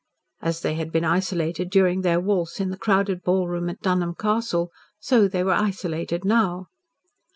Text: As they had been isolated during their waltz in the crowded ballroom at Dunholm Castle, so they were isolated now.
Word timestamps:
As 0.41 0.61
they 0.61 0.73
had 0.73 0.91
been 0.91 1.03
isolated 1.05 1.69
during 1.69 2.01
their 2.01 2.19
waltz 2.19 2.59
in 2.59 2.71
the 2.71 2.75
crowded 2.77 3.21
ballroom 3.21 3.69
at 3.69 3.81
Dunholm 3.83 4.15
Castle, 4.15 4.71
so 4.99 5.27
they 5.27 5.43
were 5.43 5.51
isolated 5.53 6.25
now. 6.25 6.69